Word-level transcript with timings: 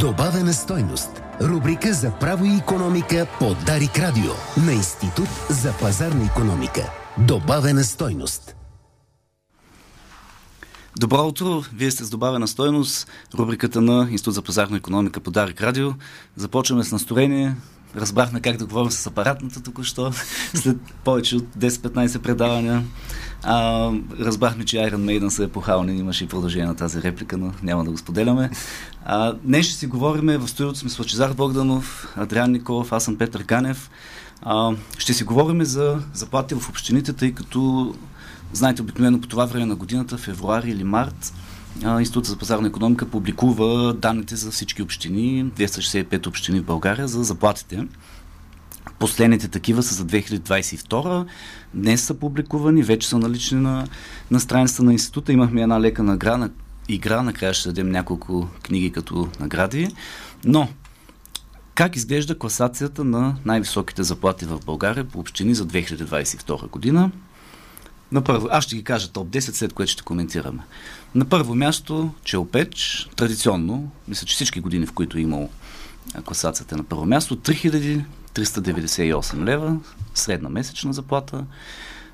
Добавена 0.00 0.52
стойност. 0.52 1.22
Рубрика 1.40 1.92
за 1.92 2.10
право 2.10 2.44
и 2.44 2.56
економика 2.56 3.26
по 3.38 3.54
Дарик 3.66 3.98
Радио 3.98 4.32
на 4.64 4.72
Институт 4.72 5.28
за 5.50 5.72
пазарна 5.72 6.24
економика. 6.24 6.90
Добавена 7.18 7.84
стойност. 7.84 8.56
Добро 10.98 11.26
утро! 11.26 11.62
Вие 11.74 11.90
сте 11.90 12.04
с 12.04 12.10
добавена 12.10 12.48
стойност, 12.48 13.08
рубриката 13.34 13.80
на 13.80 14.08
Институт 14.10 14.34
за 14.34 14.42
пазарна 14.42 14.76
економика 14.76 15.20
по 15.20 15.30
Дарик 15.30 15.60
Радио. 15.60 15.90
Започваме 16.36 16.84
с 16.84 16.92
настроение. 16.92 17.56
Разбрахме 17.96 18.40
как 18.40 18.56
да 18.56 18.66
говорим 18.66 18.90
с 18.90 19.06
апаратната 19.06 19.62
току-що, 19.62 20.12
след 20.54 20.76
повече 21.04 21.36
от 21.36 21.44
10-15 21.58 22.18
предавания. 22.18 22.84
А, 23.46 23.90
разбрахме, 24.20 24.64
че 24.64 24.76
Iron 24.76 24.94
Maiden 24.94 25.28
са 25.28 25.44
епохални, 25.44 25.98
имаше 25.98 26.24
и 26.24 26.28
продължение 26.28 26.66
на 26.66 26.76
тази 26.76 27.02
реплика, 27.02 27.36
но 27.36 27.52
няма 27.62 27.84
да 27.84 27.90
го 27.90 27.98
споделяме. 27.98 28.50
А, 29.04 29.32
днес 29.32 29.66
ще 29.66 29.74
си 29.74 29.86
говорим 29.86 30.38
в 30.38 30.48
студиото 30.48 30.78
сме 30.78 30.90
с 30.90 30.98
Лачезар 30.98 31.32
Богданов, 31.32 32.14
Адриан 32.16 32.52
Николов, 32.52 32.92
аз 32.92 33.04
съм 33.04 33.18
Петър 33.18 33.44
Канев. 33.44 33.90
А, 34.42 34.72
ще 34.98 35.14
си 35.14 35.24
говорим 35.24 35.64
за 35.64 35.98
заплати 36.12 36.54
в 36.54 36.68
общините, 36.68 37.12
тъй 37.12 37.32
като 37.32 37.94
знаете, 38.52 38.82
обикновено 38.82 39.20
по 39.20 39.28
това 39.28 39.44
време 39.44 39.66
на 39.66 39.74
годината, 39.74 40.18
февруари 40.18 40.70
или 40.70 40.84
март, 40.84 41.32
Института 41.82 42.30
за 42.30 42.36
пазарна 42.36 42.68
економика 42.68 43.06
публикува 43.06 43.94
данните 43.94 44.36
за 44.36 44.50
всички 44.50 44.82
общини, 44.82 45.44
265 45.44 46.26
общини 46.26 46.60
в 46.60 46.64
България, 46.64 47.08
за 47.08 47.24
заплатите. 47.24 47.86
Последните 48.98 49.48
такива 49.48 49.82
са 49.82 49.94
за 49.94 50.06
2022. 50.06 51.26
Днес 51.74 52.02
са 52.02 52.14
публикувани, 52.14 52.82
вече 52.82 53.08
са 53.08 53.18
налични 53.18 53.60
на, 53.60 53.86
на 54.30 54.40
страницата 54.40 54.82
на 54.82 54.92
института. 54.92 55.32
Имахме 55.32 55.62
една 55.62 55.80
лека 55.80 56.02
награ, 56.02 56.36
на, 56.36 56.50
игра, 56.88 57.22
накрая 57.22 57.54
ще 57.54 57.68
дадем 57.68 57.90
няколко 57.90 58.48
книги 58.62 58.92
като 58.92 59.28
награди. 59.40 59.88
Но, 60.44 60.68
как 61.74 61.96
изглежда 61.96 62.38
класацията 62.38 63.04
на 63.04 63.36
най-високите 63.44 64.02
заплати 64.02 64.44
в 64.44 64.60
България 64.66 65.04
по 65.04 65.18
общини 65.20 65.54
за 65.54 65.66
2022 65.66 66.70
година? 66.70 67.10
На 68.12 68.24
първо, 68.24 68.48
аз 68.50 68.64
ще 68.64 68.76
ги 68.76 68.84
кажа 68.84 69.08
топ 69.08 69.28
10, 69.28 69.40
след 69.40 69.72
което 69.72 69.92
ще 69.92 70.02
коментираме. 70.02 70.62
На 71.14 71.24
първо 71.24 71.54
място, 71.54 72.10
Челпеч, 72.24 73.08
традиционно, 73.16 73.90
мисля, 74.08 74.26
че 74.26 74.34
всички 74.34 74.60
години, 74.60 74.86
в 74.86 74.92
които 74.92 75.18
е 75.18 75.20
имал 75.20 75.50
класацията 76.24 76.76
на 76.76 76.84
първо 76.84 77.06
място, 77.06 77.36
3398 78.34 79.44
лева, 79.44 79.76
средна 80.14 80.48
месечна 80.48 80.92
заплата. 80.92 81.44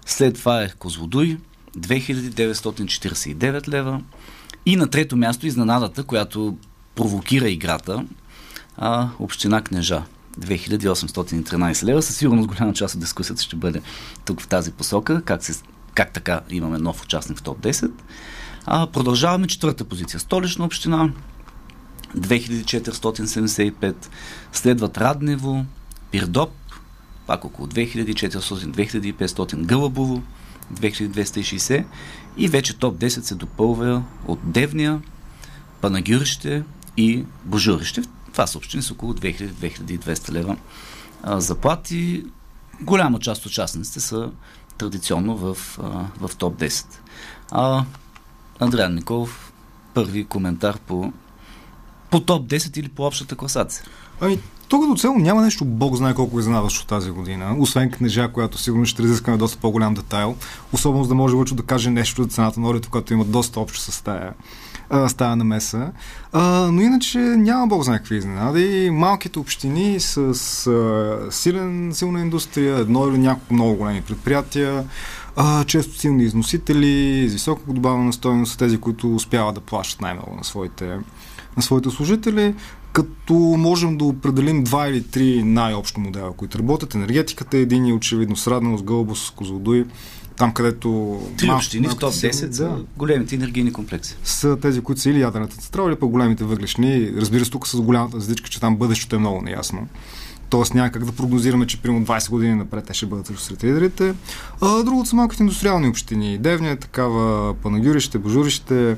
След 0.06 0.34
това 0.34 0.62
е 0.62 0.70
Козлодуй, 0.78 1.38
2949 1.78 3.68
лева. 3.68 4.02
И 4.66 4.76
на 4.76 4.91
трето 4.91 5.16
място 5.16 5.46
изненадата, 5.46 6.04
която 6.04 6.56
провокира 6.94 7.48
играта, 7.48 8.04
а, 8.76 9.08
Община 9.18 9.62
Кнежа. 9.62 10.02
2813 10.38 11.84
лева. 11.84 12.02
Със 12.02 12.16
сигурност 12.16 12.48
голяма 12.48 12.72
част 12.72 12.94
от 12.94 13.00
дискусията 13.00 13.42
ще 13.42 13.56
бъде 13.56 13.82
тук 14.24 14.41
в 14.41 14.48
тази 14.48 14.72
посока, 14.72 15.22
как, 15.22 15.44
се, 15.44 15.62
как 15.94 16.12
така 16.12 16.41
имаме 16.50 16.78
нов 16.78 17.02
участник 17.02 17.38
в 17.38 17.42
топ 17.42 17.60
10. 17.60 17.91
А, 18.66 18.86
продължаваме 18.86 19.46
четвърта 19.46 19.84
позиция. 19.84 20.20
Столична 20.20 20.64
община 20.64 21.10
2475. 22.16 23.94
Следват 24.52 24.98
Раднево, 24.98 25.64
Пирдоп, 26.11 26.50
пак 27.27 27.44
около 27.44 27.69
2400-2500, 27.69 29.64
Гълъбово 29.64 30.22
2260 30.75 31.84
и 32.36 32.48
вече 32.48 32.77
топ 32.77 32.97
10 32.97 33.08
се 33.08 33.34
допълва 33.34 34.03
от 34.27 34.53
Девния, 34.53 35.00
Панагюрище 35.81 36.62
и 36.97 37.25
Божурище. 37.44 38.03
Това 38.33 38.47
са 38.47 38.58
общини 38.58 38.83
с 38.83 38.91
около 38.91 39.14
2000-2200 39.14 40.33
лева 40.33 40.56
а, 41.22 41.41
заплати. 41.41 42.25
Голяма 42.81 43.19
част 43.19 43.41
от 43.41 43.47
участниците 43.47 44.00
са 44.00 44.31
традиционно 44.78 45.37
в, 45.37 45.78
а, 45.82 46.28
в 46.28 46.37
топ 46.37 46.60
10. 46.60 46.87
А, 47.50 47.84
Андриан 48.59 48.94
Николов, 48.94 49.53
първи 49.94 50.25
коментар 50.25 50.78
по, 50.78 51.12
по 52.10 52.21
топ 52.21 52.48
10 52.48 52.78
или 52.78 52.88
по 52.88 53.06
общата 53.06 53.37
класация. 53.37 53.84
Ами, 54.21 54.38
тук 54.70 54.86
до 54.86 54.94
цяло 54.94 55.19
няма 55.19 55.42
нещо 55.42 55.64
Бог 55.64 55.97
знае 55.97 56.14
колко 56.14 56.41
изненадващо 56.41 56.86
тази 56.86 57.10
година, 57.10 57.56
освен 57.58 57.91
книжа, 57.91 58.28
която 58.32 58.58
сигурно 58.58 58.86
ще 58.86 59.03
разискаме 59.03 59.36
доста 59.36 59.58
по-голям 59.58 59.94
детайл, 59.94 60.36
особено 60.72 61.04
за 61.04 61.08
да 61.08 61.14
може 61.14 61.34
Лъчо 61.34 61.54
да 61.54 61.62
каже 61.62 61.91
нещо 61.91 62.22
за 62.22 62.28
цената 62.28 62.60
на 62.60 62.69
орето, 62.69 62.91
която 62.91 63.12
има 63.12 63.25
доста 63.25 63.60
общо 63.60 63.80
с 63.80 64.04
тая, 64.04 64.32
с 65.09 65.14
тая 65.14 65.36
намеса. 65.36 65.92
А, 66.32 66.42
но 66.72 66.80
иначе 66.80 67.19
няма 67.19 67.66
Бог 67.66 67.84
знае 67.84 67.98
какви 67.98 68.16
изненади. 68.16 68.91
Малките 68.92 69.38
общини 69.38 70.00
с 70.00 70.16
а, 70.19 71.32
силен, 71.32 71.91
силна 71.94 72.20
индустрия, 72.20 72.76
едно 72.76 73.09
или 73.09 73.19
няколко 73.19 73.54
много 73.54 73.75
големи 73.75 74.03
предприятия, 74.03 74.84
а, 75.36 75.64
често 75.64 75.98
силни 75.98 76.25
износители, 76.25 77.26
с 77.28 77.32
висока 77.32 77.62
добавена 77.66 78.12
стоеност 78.12 78.59
тези, 78.59 78.78
които 78.78 79.14
успяват 79.14 79.54
да 79.54 79.60
плащат 79.60 80.00
най-много 80.00 80.34
на 80.36 80.44
своите, 80.44 80.98
на 81.56 81.62
своите 81.62 81.91
служители 81.91 82.54
като 82.93 83.34
можем 83.34 83.99
да 83.99 84.05
определим 84.05 84.65
два 84.65 84.89
или 84.89 85.03
три 85.03 85.43
най-общо 85.43 86.01
модела, 86.01 86.33
които 86.33 86.59
работят. 86.59 86.95
Енергетиката 86.95 87.56
е 87.56 87.61
един 87.61 87.87
и 87.87 87.93
очевидно 87.93 88.37
с 88.37 88.83
Гълбос, 88.83 89.31
Козлодуй, 89.31 89.84
там 90.41 90.53
където... 90.53 91.21
Три 91.39 91.51
общини 91.51 91.89
в 91.89 91.97
топ 91.97 92.12
10 92.12 92.47
да, 92.47 92.55
са 92.55 92.77
големите 92.97 93.34
енергийни 93.34 93.73
комплекси. 93.73 94.17
Са 94.25 94.56
тези, 94.56 94.81
които 94.81 95.01
са 95.01 95.11
или 95.11 95.21
ядрената 95.21 95.56
централа, 95.56 95.89
или 95.89 95.97
по 95.97 96.09
големите 96.09 96.45
въглешни. 96.45 97.12
Разбира 97.17 97.45
се, 97.45 97.51
тук 97.51 97.69
с 97.69 97.81
голямата 97.81 98.21
задичка, 98.21 98.51
че 98.51 98.61
там 98.61 98.77
бъдещето 98.77 99.17
е 99.17 99.19
много 99.19 99.43
неясно. 99.43 99.89
Тоест 100.51 100.75
няма 100.75 100.91
как 100.91 101.05
да 101.05 101.12
прогнозираме, 101.12 101.67
че 101.67 101.83
примерно 101.83 102.07
20 102.07 102.31
години 102.31 102.55
напред 102.55 102.84
те 102.84 102.95
ще 102.95 103.07
бъдат 103.07 103.27
сред 103.39 103.65
лидерите. 103.65 104.15
А 104.61 104.83
другото 104.83 105.09
са 105.09 105.17
малките 105.17 105.43
индустриални 105.43 105.89
общини. 105.89 106.39
Девния, 106.39 106.77
такава, 106.77 107.55
Панагюрище, 107.55 108.19
Божурище, 108.19 108.97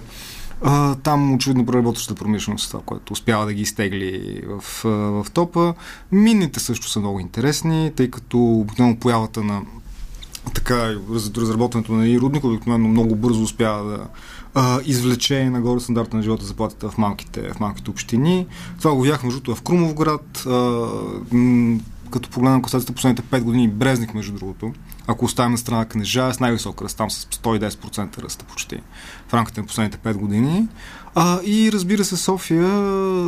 а, 0.65 0.95
там 0.95 1.35
очевидно 1.35 1.67
преработващата 1.67 2.19
промишленост, 2.19 2.71
това, 2.71 2.83
което 2.87 3.13
успява 3.13 3.47
да 3.47 3.53
ги 3.53 3.63
изтегли 3.63 4.41
в, 4.47 4.85
в 5.23 5.27
топа. 5.33 5.75
Минните 6.13 6.61
също 6.61 6.89
са 6.89 7.01
много 7.01 7.21
интересни, 7.21 7.93
тъй 7.97 8.11
като 8.11 8.39
обикновено 8.39 8.97
появата 8.97 9.43
на 9.43 9.63
така, 10.55 10.95
разработването 11.37 11.93
на 11.93 12.09
и 12.09 12.21
рудник 12.21 12.45
обикновено 12.45 12.89
много 12.89 13.17
бързо 13.17 13.43
успява 13.43 13.91
да 13.91 14.07
а, 14.55 14.81
извлече 14.85 15.51
нагоре 15.51 15.81
стандарта 15.81 16.17
на 16.17 16.23
живота 16.23 16.45
заплатите 16.45 16.89
в 16.89 16.99
малките, 16.99 17.53
в 17.53 17.61
малките 17.61 17.91
общини. 17.91 18.47
Това 18.79 18.95
го 18.95 19.03
видяхме 19.03 19.27
между 19.27 19.55
в 19.55 19.63
Крумовград, 19.63 20.47
а, 20.47 20.51
м- 21.33 21.79
като 22.13 22.31
погледнем 22.31 22.63
класацията 22.63 22.93
последните 22.93 23.23
5 23.23 23.41
години, 23.41 23.69
Брезник, 23.69 24.15
между 24.15 24.33
другото, 24.33 24.73
ако 25.07 25.25
оставим 25.25 25.53
на 25.53 25.59
страна 25.59 25.85
книжа, 25.85 26.27
е 26.27 26.33
с 26.33 26.41
най-висок 26.41 26.83
ръст, 26.83 26.97
там 26.97 27.11
с 27.11 27.25
110% 27.25 28.23
ръста 28.23 28.45
почти 28.45 28.81
в 29.29 29.35
рамките 29.35 29.61
на 29.61 29.67
последните 29.67 29.99
5 29.99 30.15
години. 30.15 30.69
А, 31.15 31.41
и 31.45 31.73
разбира 31.73 32.05
се, 32.05 32.17
София 32.17 32.69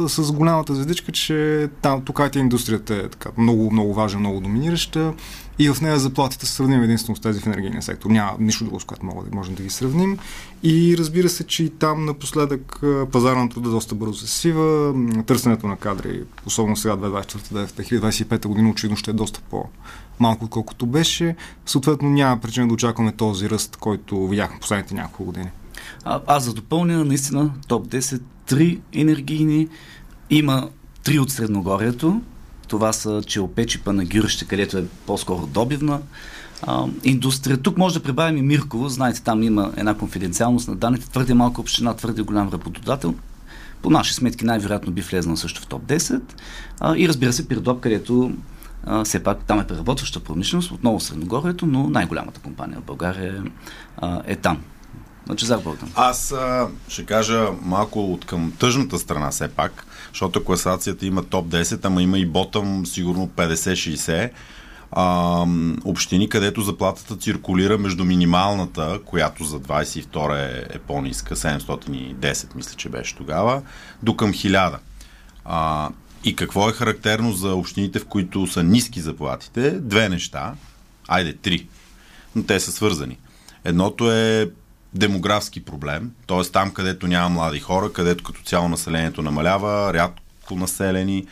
с 0.08 0.32
голямата 0.32 0.74
звездичка, 0.74 1.12
че 1.12 1.68
там, 1.82 2.02
тук 2.04 2.16
IT 2.16 2.36
индустрията 2.36 2.94
е 2.94 3.08
така, 3.08 3.30
много, 3.38 3.70
много 3.70 3.94
важна, 3.94 4.20
много 4.20 4.40
доминираща 4.40 5.14
и 5.58 5.70
в 5.70 5.80
нея 5.80 5.98
заплатите 5.98 6.46
сравним 6.46 6.82
единствено 6.82 7.16
с 7.16 7.20
тези 7.20 7.40
в 7.40 7.46
енергийния 7.46 7.82
сектор. 7.82 8.10
Няма 8.10 8.32
нищо 8.40 8.64
друго, 8.64 8.80
с 8.80 8.84
което 8.84 9.06
мога 9.06 9.26
можем 9.32 9.54
да 9.54 9.62
ги 9.62 9.70
сравним. 9.70 10.18
И 10.62 10.96
разбира 10.98 11.28
се, 11.28 11.44
че 11.44 11.64
и 11.64 11.70
там 11.70 12.04
напоследък 12.04 12.80
пазара 13.12 13.38
на 13.38 13.48
труда 13.48 13.70
доста 13.70 13.94
бързо 13.94 14.14
се 14.14 14.26
свива. 14.26 14.94
Търсенето 15.26 15.66
на 15.66 15.76
кадри, 15.76 16.22
особено 16.46 16.76
сега 16.76 16.96
2024-2025 16.96 18.46
година, 18.46 18.70
очевидно 18.70 18.96
ще 18.96 19.10
е 19.10 19.14
доста 19.14 19.40
по- 19.50 19.68
малко 20.20 20.44
отколкото 20.44 20.86
беше. 20.86 21.36
Съответно 21.66 22.10
няма 22.10 22.40
причина 22.40 22.68
да 22.68 22.74
очакваме 22.74 23.12
този 23.12 23.50
ръст, 23.50 23.76
който 23.76 24.28
видяхме 24.28 24.60
последните 24.60 24.94
няколко 24.94 25.24
години. 25.24 25.50
Аз 26.04 26.44
за 26.44 26.54
допълня, 26.54 27.04
наистина, 27.04 27.50
топ 27.68 27.88
10, 27.88 28.22
три 28.46 28.80
енергийни, 28.92 29.68
има 30.30 30.68
три 31.04 31.18
от 31.18 31.30
Средногорието, 31.30 32.22
това 32.68 32.92
са 32.92 33.22
Челпечи, 33.26 33.80
Панагюрище, 33.80 34.44
където 34.44 34.78
е 34.78 34.84
по-скоро 35.06 35.46
добивна 35.46 36.00
а, 36.62 36.86
индустрия. 37.04 37.56
Тук 37.56 37.78
може 37.78 37.94
да 37.94 38.02
прибавим 38.02 38.36
и 38.36 38.42
Мирково. 38.42 38.88
Знаете, 38.88 39.22
там 39.22 39.42
има 39.42 39.72
една 39.76 39.94
конфиденциалност 39.94 40.68
на 40.68 40.76
данните. 40.76 41.10
Твърде 41.10 41.34
малка 41.34 41.60
община, 41.60 41.94
твърде 41.94 42.22
голям 42.22 42.48
работодател. 42.48 43.14
По 43.82 43.90
наши 43.90 44.14
сметки 44.14 44.44
най-вероятно 44.44 44.92
би 44.92 45.02
влезнал 45.02 45.36
също 45.36 45.60
в 45.62 45.66
топ 45.66 45.82
10. 45.82 46.20
А, 46.80 46.96
и 46.96 47.08
разбира 47.08 47.32
се, 47.32 47.48
Пирдоп, 47.48 47.80
където 47.80 48.32
а, 48.84 49.04
все 49.04 49.22
пак 49.22 49.44
там 49.44 49.60
е 49.60 49.66
преработваща 49.66 50.20
промишленост, 50.20 50.70
отново 50.70 51.00
Средногорието, 51.00 51.66
но 51.66 51.90
най-голямата 51.90 52.40
компания 52.40 52.80
в 52.80 52.84
България 52.84 53.44
а, 53.96 54.22
е 54.26 54.36
там. 54.36 54.58
Значи 55.26 55.46
Богдан. 55.64 55.92
Аз 55.94 56.32
а, 56.32 56.68
ще 56.88 57.06
кажа 57.06 57.48
малко 57.62 58.12
от 58.12 58.24
към 58.24 58.52
тъжната 58.58 58.98
страна 58.98 59.30
все 59.30 59.48
пак, 59.48 59.86
защото 60.12 60.44
класацията 60.44 61.06
има 61.06 61.22
топ 61.22 61.46
10, 61.46 61.84
ама 61.84 62.02
има 62.02 62.18
и 62.18 62.26
ботъм 62.26 62.86
сигурно 62.86 63.28
50-60 63.28 64.30
а, 64.92 65.46
общини, 65.84 66.28
където 66.28 66.60
заплатата 66.60 67.16
циркулира 67.16 67.78
между 67.78 68.04
минималната, 68.04 69.00
която 69.04 69.44
за 69.44 69.60
22 69.60 70.38
е, 70.38 70.66
е 70.74 70.78
по-ниска, 70.78 71.36
710 71.36 72.56
мисля, 72.56 72.74
че 72.76 72.88
беше 72.88 73.16
тогава, 73.16 73.62
до 74.02 74.16
към 74.16 74.32
1000. 74.32 74.76
А, 75.44 75.88
и 76.24 76.36
какво 76.36 76.68
е 76.68 76.72
характерно 76.72 77.32
за 77.32 77.54
общините, 77.54 77.98
в 77.98 78.06
които 78.06 78.46
са 78.46 78.62
ниски 78.62 79.00
заплатите? 79.00 79.70
Две 79.70 80.08
неща. 80.08 80.54
Айде, 81.08 81.36
три. 81.36 81.66
Но 82.36 82.42
те 82.42 82.60
са 82.60 82.72
свързани. 82.72 83.18
Едното 83.64 84.12
е 84.12 84.50
демографски 84.94 85.64
проблем, 85.64 86.10
т.е. 86.26 86.42
там, 86.42 86.70
където 86.70 87.06
няма 87.06 87.28
млади 87.28 87.60
хора, 87.60 87.92
където 87.92 88.24
като 88.24 88.42
цяло 88.42 88.68
населението 88.68 89.22
намалява, 89.22 89.94
рядко 89.94 90.56
населени, 90.56 91.26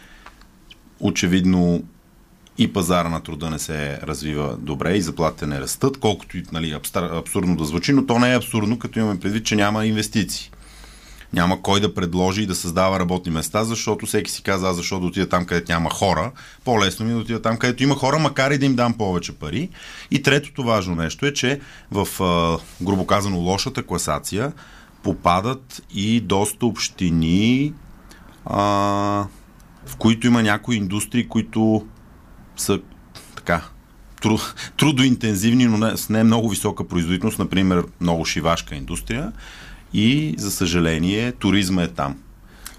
очевидно 1.00 1.82
и 2.58 2.72
пазара 2.72 3.08
на 3.08 3.22
труда 3.22 3.50
не 3.50 3.58
се 3.58 4.00
развива 4.02 4.56
добре 4.56 4.94
и 4.94 5.00
заплатите 5.02 5.46
не 5.46 5.60
растат, 5.60 5.98
колкото 5.98 6.38
и 6.38 6.44
нали, 6.52 6.78
абсурдно 6.96 7.56
да 7.56 7.64
звучи, 7.64 7.92
но 7.92 8.06
то 8.06 8.18
не 8.18 8.32
е 8.32 8.36
абсурдно, 8.36 8.78
като 8.78 8.98
имаме 8.98 9.20
предвид, 9.20 9.46
че 9.46 9.56
няма 9.56 9.86
инвестиции. 9.86 10.50
Няма 11.32 11.62
кой 11.62 11.80
да 11.80 11.94
предложи 11.94 12.42
и 12.42 12.46
да 12.46 12.54
създава 12.54 13.00
работни 13.00 13.32
места, 13.32 13.64
защото 13.64 14.06
всеки 14.06 14.30
си 14.30 14.42
каза, 14.42 14.68
аз 14.68 14.76
защо 14.76 15.00
да 15.00 15.06
отида 15.06 15.28
там, 15.28 15.44
където 15.44 15.72
няма 15.72 15.90
хора. 15.90 16.32
По-лесно 16.64 17.06
ми 17.06 17.12
е 17.12 17.14
да 17.14 17.20
отида 17.20 17.42
там, 17.42 17.56
където 17.56 17.82
има 17.82 17.94
хора, 17.94 18.18
макар 18.18 18.50
и 18.50 18.58
да 18.58 18.66
им 18.66 18.74
дам 18.74 18.94
повече 18.94 19.32
пари. 19.32 19.68
И 20.10 20.22
третото 20.22 20.62
важно 20.62 20.94
нещо 20.94 21.26
е, 21.26 21.32
че 21.32 21.60
в, 21.90 22.08
грубо 22.82 23.06
казано, 23.06 23.38
лошата 23.38 23.82
класация 23.82 24.52
попадат 25.02 25.82
и 25.94 26.20
доста 26.20 26.66
общини, 26.66 27.72
а, 28.44 28.62
в 29.86 29.96
които 29.98 30.26
има 30.26 30.42
някои 30.42 30.76
индустрии, 30.76 31.28
които 31.28 31.86
са 32.56 32.80
така 33.36 33.62
трудоинтензивни, 34.76 35.66
но 35.66 35.78
не, 35.78 35.96
с 35.96 36.08
не 36.08 36.24
много 36.24 36.48
висока 36.48 36.88
производителност, 36.88 37.38
например 37.38 37.84
много 38.00 38.24
шивашка 38.24 38.74
индустрия 38.74 39.32
и 39.94 40.34
за 40.38 40.50
съжаление 40.50 41.32
туризма 41.32 41.82
е 41.82 41.88
там. 41.88 42.16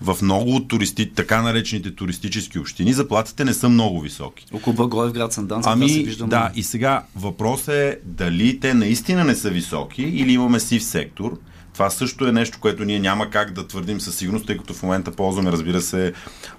В 0.01 0.17
много 0.21 0.55
от 0.55 0.67
туристи, 0.67 1.13
така 1.13 1.41
наречените 1.41 1.95
туристически 1.95 2.59
общини 2.59 2.93
заплатите 2.93 3.45
не 3.45 3.53
са 3.53 3.69
много 3.69 4.01
високи. 4.01 4.45
Около 4.53 5.11
град 5.11 5.33
Сандански, 5.33 5.71
ами, 5.71 5.89
се 5.89 6.03
виждам. 6.03 6.29
Да, 6.29 6.51
и 6.55 6.63
сега 6.63 7.03
въпрос 7.15 7.67
е 7.67 7.99
дали 8.03 8.59
те 8.59 8.73
наистина 8.73 9.23
не 9.23 9.35
са 9.35 9.49
високи 9.49 10.03
или 10.03 10.31
имаме 10.31 10.59
сив 10.59 10.83
сектор. 10.83 11.39
Това 11.73 11.89
също 11.89 12.27
е 12.27 12.31
нещо, 12.31 12.57
което 12.61 12.85
ние 12.85 12.99
няма 12.99 13.29
как 13.29 13.53
да 13.53 13.67
твърдим 13.67 14.01
със 14.01 14.15
сигурност, 14.15 14.45
тъй 14.45 14.57
като 14.57 14.73
в 14.73 14.83
момента 14.83 15.11
ползваме, 15.11 15.51
разбира 15.51 15.81
се, 15.81 16.13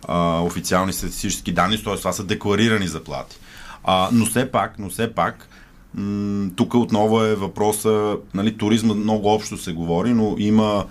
а, 0.08 0.40
официални 0.40 0.92
статистически 0.92 1.52
данни, 1.52 1.82
т.е. 1.82 1.96
това 1.96 2.12
са 2.12 2.24
декларирани 2.24 2.88
заплати. 2.88 3.36
А, 3.84 4.08
но 4.12 4.26
все 4.26 4.50
пак, 4.50 4.78
но 4.78 4.90
все 4.90 5.14
пак, 5.14 5.48
тук 6.56 6.74
отново 6.74 7.22
е 7.22 7.34
въпроса, 7.34 8.16
нали, 8.34 8.56
туризма 8.56 8.94
много 8.94 9.28
общо 9.28 9.56
се 9.56 9.72
говори, 9.72 10.14
но 10.14 10.34
има 10.38 10.84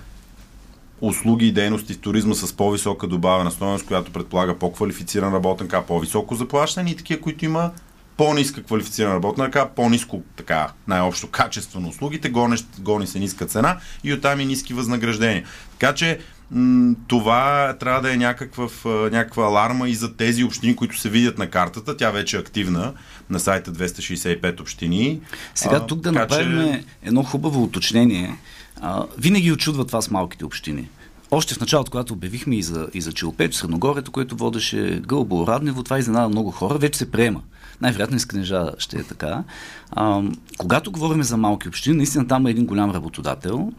услуги 1.02 1.48
и 1.48 1.52
дейности 1.52 1.94
в 1.94 2.00
туризма 2.00 2.34
с 2.36 2.54
по-висока 2.54 3.08
добавена 3.08 3.52
стоеност, 3.52 3.86
която 3.86 4.12
предполага 4.12 4.60
по-квалифициран 4.60 5.34
работен 5.34 5.66
ръка, 5.68 5.82
по-високо 5.82 6.36
заплащане 6.36 6.92
и 6.92 6.96
такива, 6.96 7.22
които 7.22 7.46
има 7.46 7.72
по-ниска 8.18 8.63
квалифицирана 8.63 9.15
работна 9.15 9.45
ръка, 9.45 9.69
по-ниско 9.75 10.21
така 10.36 10.71
най-общо 10.88 11.27
качество 11.27 11.80
на 11.80 11.88
услугите, 11.88 12.30
гони, 12.30 12.57
гони 12.80 13.07
се 13.07 13.19
ниска 13.19 13.45
цена 13.45 13.77
и 14.04 14.13
оттам 14.13 14.39
и 14.39 14.45
ниски 14.45 14.74
възнаграждения. 14.74 15.44
Така 15.71 15.95
че 15.95 16.19
м- 16.51 16.95
това 17.07 17.75
трябва 17.80 18.01
да 18.01 18.13
е 18.13 18.18
някаква, 18.18 18.68
някаква 19.12 19.45
аларма 19.45 19.89
и 19.89 19.95
за 19.95 20.15
тези 20.15 20.44
общини, 20.44 20.75
които 20.75 21.00
се 21.00 21.10
видят 21.10 21.38
на 21.38 21.48
картата. 21.48 21.98
Тя 21.98 22.12
вече 22.12 22.38
е 22.38 22.39
активна 22.39 22.94
на 23.30 23.39
сайта 23.39 23.71
265 23.71 24.62
общини. 24.62 25.21
Сега 25.56 25.86
тук 25.86 26.00
да 26.00 26.12
направим 26.12 26.74
че... 26.74 26.83
едно 27.04 27.24
хубаво 27.24 27.63
уточнение. 27.63 28.38
А, 28.81 29.06
винаги 29.18 29.51
очудва 29.51 29.86
това 29.86 30.01
с 30.01 30.12
малките 30.12 30.45
общини. 30.45 30.88
Още 31.34 31.54
в 31.54 31.60
началото, 31.60 31.92
когато 31.92 32.14
обявихме 32.14 32.56
и 32.56 32.64
за, 32.64 32.88
и 32.94 33.02
за 33.02 33.14
Челопеч, 33.14 33.56
Средногорието, 33.56 34.12
което 34.12 34.36
водеше 34.36 35.02
Гълбо, 35.06 35.48
Раднево, 35.48 35.84
това 35.84 36.00
изненада 36.00 36.30
много 36.30 36.52
хора, 36.52 36.78
вече 36.78 37.00
се 37.00 37.12
приема 37.12 37.42
най-вероятно 37.82 38.20
с 38.20 38.26
книжа 38.26 38.72
ще 38.78 38.98
е 38.98 39.04
така. 39.04 39.44
А, 39.92 40.22
когато 40.58 40.92
говорим 40.92 41.24
за 41.24 41.38
малки 41.38 41.68
общини, 41.68 41.98
наистина 41.98 42.28
там 42.28 42.48
е 42.48 42.50
един 42.50 42.66
голям 42.66 42.92
работодател, 42.92 43.72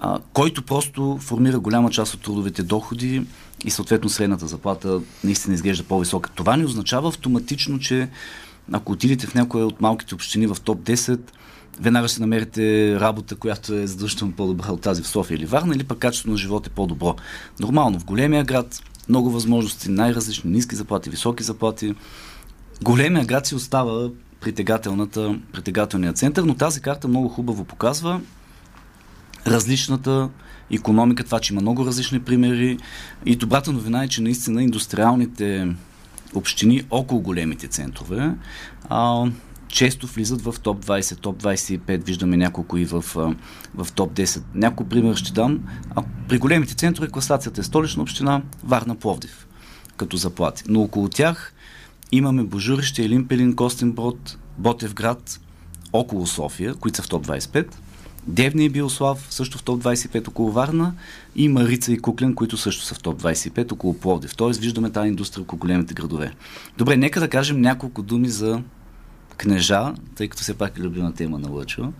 а, 0.00 0.18
който 0.32 0.62
просто 0.62 1.18
формира 1.20 1.58
голяма 1.58 1.90
част 1.90 2.14
от 2.14 2.20
трудовите 2.20 2.62
доходи 2.62 3.26
и 3.64 3.70
съответно 3.70 4.08
средната 4.08 4.46
заплата 4.46 5.00
наистина 5.24 5.54
изглежда 5.54 5.84
по-висока. 5.84 6.30
Това 6.34 6.56
не 6.56 6.64
означава 6.64 7.08
автоматично, 7.08 7.78
че 7.78 8.08
ако 8.72 8.92
отидете 8.92 9.26
в 9.26 9.34
някоя 9.34 9.66
от 9.66 9.80
малките 9.80 10.14
общини 10.14 10.46
в 10.46 10.56
топ 10.64 10.80
10, 10.80 11.20
веднага 11.80 12.08
ще 12.08 12.20
намерите 12.20 12.94
работа, 13.00 13.36
която 13.36 13.74
е 13.74 13.86
задължително 13.86 14.32
по-добра 14.32 14.72
от 14.72 14.80
тази 14.80 15.02
в 15.02 15.08
София 15.08 15.36
или 15.36 15.46
Варна, 15.46 15.74
или 15.74 15.84
пък 15.84 15.98
качеството 15.98 16.30
на 16.30 16.36
живот 16.36 16.66
е 16.66 16.70
по-добро. 16.70 17.14
Нормално, 17.60 18.00
в 18.00 18.04
големия 18.04 18.44
град 18.44 18.82
много 19.08 19.30
възможности, 19.30 19.90
най-различни, 19.90 20.50
ниски 20.50 20.76
заплати, 20.76 21.10
високи 21.10 21.42
заплати, 21.42 21.94
големия 22.82 23.24
град 23.24 23.46
си 23.46 23.54
остава 23.54 24.10
притегателната, 24.40 25.38
притегателния 25.52 26.12
център, 26.12 26.42
но 26.42 26.54
тази 26.54 26.80
карта 26.80 27.08
много 27.08 27.28
хубаво 27.28 27.64
показва 27.64 28.20
различната 29.46 30.28
економика, 30.70 31.24
това, 31.24 31.40
че 31.40 31.52
има 31.52 31.62
много 31.62 31.86
различни 31.86 32.20
примери 32.20 32.78
и 33.26 33.36
добрата 33.36 33.72
новина 33.72 34.04
е, 34.04 34.08
че 34.08 34.22
наистина 34.22 34.62
индустриалните 34.62 35.68
общини 36.34 36.82
около 36.90 37.20
големите 37.20 37.68
центрове 37.68 38.34
а, 38.88 39.26
често 39.68 40.06
влизат 40.06 40.42
в 40.42 40.54
топ 40.62 40.84
20, 40.84 41.20
топ 41.20 41.42
25, 41.42 42.04
виждаме 42.04 42.36
няколко 42.36 42.76
и 42.76 42.84
в, 42.84 43.04
в 43.74 43.92
топ 43.94 44.12
10. 44.12 44.42
Няколко 44.54 44.88
пример 44.88 45.14
ще 45.14 45.32
дам. 45.32 45.60
А 45.96 46.02
при 46.28 46.38
големите 46.38 46.74
центрове 46.74 47.08
класацията 47.08 47.60
е 47.60 47.64
столична 47.64 48.02
община, 48.02 48.42
Варна 48.64 48.94
Пловдив, 48.94 49.46
като 49.96 50.16
заплати. 50.16 50.62
Но 50.68 50.82
около 50.82 51.08
тях 51.08 51.52
Имаме 52.12 52.42
Божурище, 52.42 53.04
Елимпелин, 53.04 53.56
Костенброд, 53.56 54.38
Ботевград, 54.58 55.40
около 55.92 56.26
София, 56.26 56.74
които 56.74 56.96
са 56.96 57.02
в 57.02 57.08
топ 57.08 57.26
25. 57.26 57.66
Девни 58.26 58.64
и 58.64 58.68
Биослав, 58.68 59.26
също 59.30 59.58
в 59.58 59.62
топ 59.62 59.82
25 59.82 60.28
около 60.28 60.50
Варна 60.50 60.94
и 61.36 61.48
Марица 61.48 61.92
и 61.92 61.98
Куклен, 61.98 62.34
които 62.34 62.56
също 62.56 62.84
са 62.84 62.94
в 62.94 63.02
топ 63.02 63.22
25 63.22 63.72
около 63.72 63.98
Пловдив. 63.98 64.36
Тоест 64.36 64.60
виждаме 64.60 64.90
тази 64.90 65.08
индустрия 65.08 65.42
около 65.42 65.58
големите 65.58 65.94
градове. 65.94 66.32
Добре, 66.78 66.96
нека 66.96 67.20
да 67.20 67.28
кажем 67.28 67.60
няколко 67.60 68.02
думи 68.02 68.28
за 68.28 68.62
кнежа, 69.36 69.94
тъй 70.14 70.28
като 70.28 70.42
все 70.42 70.54
пак 70.54 70.78
е 70.78 70.80
любима 70.80 71.14
тема 71.14 71.38
на 71.38 71.50
Лъчо. 71.50 71.92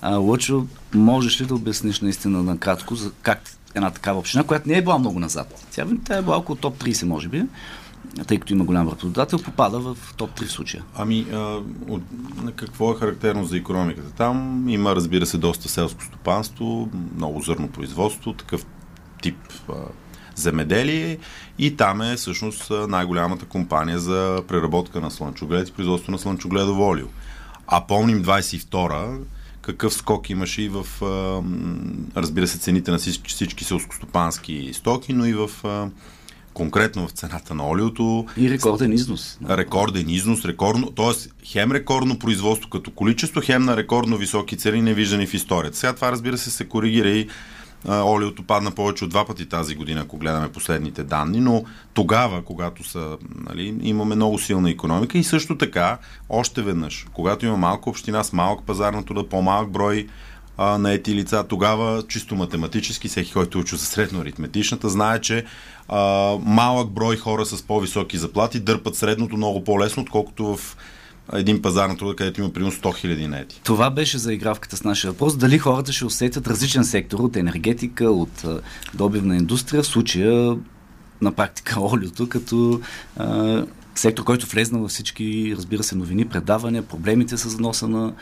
А, 0.00 0.16
Лъчо, 0.16 0.66
можеш 0.94 1.40
ли 1.40 1.46
да 1.46 1.54
обясниш 1.54 2.00
наистина 2.00 2.42
накратко 2.42 2.94
за 2.94 3.12
как 3.22 3.40
една 3.74 3.90
такава 3.90 4.18
община, 4.18 4.44
която 4.44 4.68
не 4.68 4.78
е 4.78 4.82
била 4.82 4.98
много 4.98 5.20
назад. 5.20 5.66
Тя, 5.70 5.86
тя 6.04 6.16
е 6.16 6.22
била 6.22 6.36
около 6.36 6.56
топ 6.56 6.84
30, 6.84 7.04
може 7.04 7.28
би 7.28 7.42
тъй 8.26 8.38
като 8.38 8.52
има 8.52 8.64
голям 8.64 8.88
работодател, 8.88 9.38
попада 9.38 9.80
в 9.80 9.96
топ 10.16 10.40
3 10.40 10.46
случая. 10.46 10.84
Ами, 10.96 11.26
а, 11.32 11.60
от, 11.88 12.02
какво 12.56 12.92
е 12.92 12.96
характерно 12.96 13.44
за 13.44 13.56
економиката? 13.56 14.10
Там 14.10 14.68
има, 14.68 14.96
разбира 14.96 15.26
се, 15.26 15.38
доста 15.38 15.68
селско 15.68 16.04
стопанство, 16.04 16.88
много 17.16 17.40
зърно 17.40 17.68
производство, 17.68 18.32
такъв 18.32 18.66
тип 19.22 19.36
а, 19.68 19.72
земеделие 20.36 21.18
и 21.58 21.76
там 21.76 22.02
е 22.02 22.16
всъщност 22.16 22.72
най-голямата 22.88 23.44
компания 23.44 23.98
за 23.98 24.42
преработка 24.48 25.00
на 25.00 25.10
слънчоглед 25.10 25.68
и 25.68 25.72
производство 25.72 26.12
на 26.12 26.18
слънчогледово 26.18 26.88
олио. 26.88 27.06
А 27.66 27.86
помним 27.86 28.24
22-а, 28.24 29.18
какъв 29.62 29.94
скок 29.94 30.30
имаше 30.30 30.62
и 30.62 30.68
в, 30.68 30.86
разбира 32.16 32.46
се, 32.46 32.58
цените 32.58 32.90
на 32.90 32.98
всички, 32.98 33.30
всички 33.30 33.64
селскостопански 33.64 34.70
стоки, 34.72 35.12
но 35.12 35.26
и 35.26 35.34
в 35.34 35.50
конкретно 36.56 37.08
в 37.08 37.10
цената 37.10 37.54
на 37.54 37.68
олиото. 37.68 38.26
И 38.36 38.50
рекорден 38.50 38.92
износ. 38.92 39.38
Рекорден 39.50 40.10
износ, 40.10 40.44
рекордно, 40.44 40.90
т.е. 40.90 41.44
хем 41.44 41.72
рекордно 41.72 42.18
производство 42.18 42.70
като 42.70 42.90
количество, 42.90 43.40
хем 43.44 43.64
на 43.64 43.76
рекордно 43.76 44.16
високи 44.16 44.56
цени, 44.56 44.82
невиждани 44.82 45.26
в 45.26 45.34
историята. 45.34 45.76
Сега 45.76 45.92
това 45.92 46.12
разбира 46.12 46.38
се 46.38 46.50
се 46.50 46.68
коригира 46.68 47.08
и 47.08 47.28
олиото 47.88 48.42
падна 48.42 48.70
повече 48.70 49.04
от 49.04 49.10
два 49.10 49.26
пъти 49.26 49.48
тази 49.48 49.74
година, 49.74 50.00
ако 50.00 50.18
гледаме 50.18 50.52
последните 50.52 51.04
данни, 51.04 51.40
но 51.40 51.64
тогава, 51.94 52.42
когато 52.42 52.84
са, 52.84 53.16
нали, 53.50 53.78
имаме 53.82 54.14
много 54.14 54.38
силна 54.38 54.70
економика 54.70 55.18
и 55.18 55.24
също 55.24 55.58
така, 55.58 55.98
още 56.28 56.62
веднъж, 56.62 57.06
когато 57.12 57.46
има 57.46 57.56
малка 57.56 57.90
община 57.90 58.24
с 58.24 58.32
малък 58.32 58.62
пазар 58.66 58.92
на 58.92 59.04
труда, 59.04 59.28
по-малък 59.28 59.70
брой 59.70 60.06
а, 60.58 60.78
на 60.78 60.92
ети 60.92 61.14
лица, 61.14 61.44
тогава 61.48 62.02
чисто 62.08 62.36
математически, 62.36 63.08
всеки, 63.08 63.32
който 63.32 63.58
е 63.58 63.60
учил 63.60 63.78
за 63.78 63.84
средно 63.84 64.20
аритметичната, 64.20 64.88
знае, 64.88 65.20
че 65.20 65.44
а, 65.88 66.00
малък 66.42 66.90
брой 66.90 67.16
хора 67.16 67.46
с 67.46 67.62
по-високи 67.62 68.18
заплати 68.18 68.60
дърпат 68.60 68.94
средното 68.94 69.36
много 69.36 69.64
по-лесно, 69.64 70.02
отколкото 70.02 70.56
в 70.56 70.76
един 71.32 71.62
пазар 71.62 71.88
на 71.88 71.96
труда, 71.96 72.16
където 72.16 72.40
има 72.40 72.52
примерно 72.52 72.72
100 72.72 72.96
хиляди 72.96 73.28
нети. 73.28 73.60
Това 73.64 73.90
беше 73.90 74.18
за 74.18 74.32
игравката 74.32 74.76
с 74.76 74.84
нашия 74.84 75.10
въпрос. 75.10 75.36
Дали 75.36 75.58
хората 75.58 75.92
ще 75.92 76.04
усетят 76.04 76.46
различен 76.46 76.84
сектор 76.84 77.18
от 77.18 77.36
енергетика, 77.36 78.10
от 78.10 78.44
добивна 78.94 79.36
индустрия, 79.36 79.82
в 79.82 79.86
случая 79.86 80.56
на 81.20 81.32
практика 81.32 81.80
олиото, 81.92 82.28
като 82.28 82.80
а, 83.16 83.64
сектор, 83.94 84.24
който 84.24 84.46
влезна 84.46 84.78
във 84.78 84.90
всички, 84.90 85.54
разбира 85.56 85.82
се, 85.82 85.96
новини, 85.96 86.28
предавания, 86.28 86.82
проблемите 86.82 87.36
с 87.36 87.56
вноса 87.56 87.88
на 87.88 88.12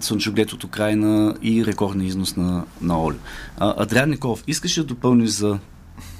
слънчоглед 0.00 0.52
от 0.52 0.64
Украина 0.64 1.34
и 1.42 1.66
рекордния 1.66 2.06
износ 2.06 2.36
на, 2.36 2.64
на 2.82 3.02
олио. 3.02 3.18
Адриан 3.58 4.10
Николов, 4.10 4.44
искаш 4.46 4.74
да 4.74 4.84
допълниш 4.84 5.30
за 5.30 5.58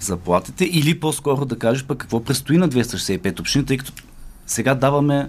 заплатите 0.01 0.65
или 0.65 1.01
по-скоро 1.01 1.45
да 1.45 1.59
кажеш 1.59 1.85
пък 1.85 1.99
какво 1.99 2.25
предстои 2.25 2.57
на 2.57 2.69
265 2.69 3.41
общини, 3.41 3.67
тъй 3.67 3.77
като 3.77 3.93
сега 4.47 4.75
даваме, 4.75 5.29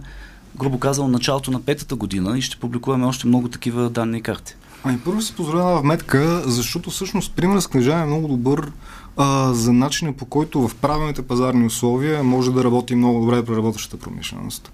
грубо 0.56 0.80
казано, 0.80 1.08
началото 1.08 1.52
на 1.52 1.62
петата 1.62 1.96
година 1.96 2.38
и 2.38 2.42
ще 2.42 2.58
публикуваме 2.58 3.06
още 3.06 3.28
много 3.28 3.48
такива 3.48 3.90
данни 3.90 4.18
и 4.18 4.22
карти. 4.22 4.56
Ами 4.84 5.00
първо 5.06 5.22
си 5.22 5.36
позволява 5.36 5.82
вметка, 5.82 6.42
защото 6.46 6.90
всъщност 6.90 7.36
пример 7.36 7.60
с 7.60 7.68
книжа 7.68 7.94
е 7.94 8.06
много 8.06 8.28
добър 8.28 8.72
а, 9.18 9.54
за 9.54 9.74
начина 9.74 10.14
по 10.14 10.26
който 10.26 10.68
в 10.68 10.76
правилните 10.76 11.22
пазарни 11.22 11.66
условия 11.66 12.24
може 12.24 12.52
да 12.52 12.64
работи 12.64 12.96
много 12.96 13.20
добре 13.20 13.46
преработващата 13.46 13.98
промишленост. 13.98 14.72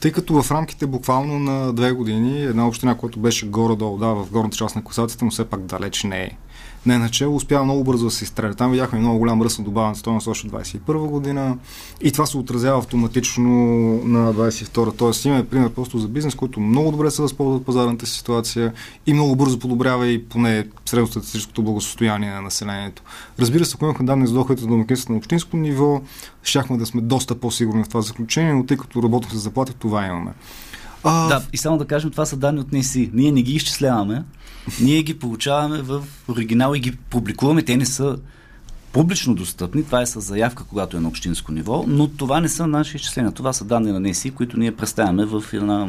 Тъй 0.00 0.12
като 0.12 0.42
в 0.42 0.50
рамките 0.50 0.86
буквално 0.86 1.38
на 1.38 1.72
две 1.72 1.92
години 1.92 2.42
една 2.42 2.68
община, 2.68 2.94
която 2.94 3.18
беше 3.18 3.46
горе-долу, 3.46 3.98
да, 3.98 4.06
в 4.06 4.30
горната 4.30 4.56
част 4.56 4.76
на 4.76 4.84
класацията, 4.84 5.24
но 5.24 5.30
все 5.30 5.44
пак 5.44 5.60
далеч 5.60 6.04
не 6.04 6.22
е 6.22 6.30
не 6.86 6.98
начало 6.98 7.36
успява 7.36 7.64
много 7.64 7.84
бързо 7.84 8.04
да 8.04 8.10
се 8.10 8.24
изстреля. 8.24 8.54
Там 8.54 8.70
видяхме 8.70 8.98
много 8.98 9.18
голям 9.18 9.42
ръст 9.42 9.58
на 9.58 9.64
добавената 9.64 10.00
стоеност 10.00 10.26
още 10.26 10.48
21 10.48 10.96
година 11.08 11.56
и 12.00 12.12
това 12.12 12.26
се 12.26 12.36
отразява 12.36 12.78
автоматично 12.78 13.50
на 14.04 14.34
22 14.34 14.96
Тоест 14.96 15.24
имаме 15.24 15.46
пример 15.46 15.70
просто 15.70 15.98
за 15.98 16.08
бизнес, 16.08 16.34
който 16.34 16.60
много 16.60 16.90
добре 16.90 17.10
се 17.10 17.22
възползва 17.22 17.56
от 17.56 17.66
пазарната 17.66 18.06
ситуация 18.06 18.72
и 19.06 19.14
много 19.14 19.36
бързо 19.36 19.58
подобрява 19.58 20.06
и 20.08 20.24
поне 20.24 20.66
средностатистическото 20.86 21.62
благосостояние 21.62 22.30
на 22.30 22.42
населението. 22.42 23.02
Разбира 23.38 23.64
се, 23.64 23.74
ако 23.74 23.84
имахме 23.84 24.06
данни 24.06 24.26
за 24.26 24.34
доходите 24.34 24.64
на 24.64 24.70
домакинството 24.70 25.12
на 25.12 25.18
общинско 25.18 25.56
ниво, 25.56 26.00
щяхме 26.42 26.76
да 26.76 26.86
сме 26.86 27.00
доста 27.00 27.34
по-сигурни 27.34 27.84
в 27.84 27.88
това 27.88 28.00
заключение, 28.00 28.54
но 28.54 28.66
тъй 28.66 28.76
като 28.76 29.02
работим 29.02 29.30
с 29.30 29.38
заплати, 29.42 29.72
това 29.78 30.06
имаме. 30.06 30.32
А... 31.04 31.28
Да, 31.28 31.42
и 31.52 31.56
само 31.56 31.78
да 31.78 31.86
кажем, 31.86 32.10
това 32.10 32.26
са 32.26 32.36
данни 32.36 32.60
от 32.60 32.72
НСИ. 32.72 33.10
Ние 33.12 33.32
не 33.32 33.42
ги 33.42 33.52
изчисляваме, 33.52 34.24
ние 34.80 35.02
ги 35.02 35.18
получаваме 35.18 35.82
в 35.82 36.04
оригинал 36.28 36.74
и 36.74 36.80
ги 36.80 36.92
публикуваме. 36.92 37.62
Те 37.62 37.76
не 37.76 37.86
са 37.86 38.18
публично 38.92 39.34
достъпни, 39.34 39.84
това 39.84 40.02
е 40.02 40.06
с 40.06 40.20
заявка, 40.20 40.64
когато 40.64 40.96
е 40.96 41.00
на 41.00 41.08
общинско 41.08 41.52
ниво, 41.52 41.84
но 41.86 42.08
това 42.08 42.40
не 42.40 42.48
са 42.48 42.66
наши 42.66 42.96
изчисления. 42.96 43.32
Това 43.32 43.52
са 43.52 43.64
данни 43.64 43.92
на 43.92 44.00
НСИ, 44.00 44.30
които 44.30 44.58
ние 44.58 44.76
представяме 44.76 45.24
в 45.24 45.44
една 45.52 45.88